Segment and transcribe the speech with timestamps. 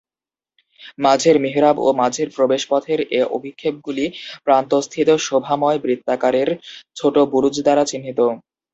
[0.99, 4.05] মাঝের মিহরাব ও মাঝের প্রবেশপথের এ অভিক্ষেপগুলি
[4.45, 6.49] প্রান্তস্থিত শোভাময় বৃত্তাকারের
[6.97, 8.19] ছোট বুরুজ দ্বারা চিহ্নিত।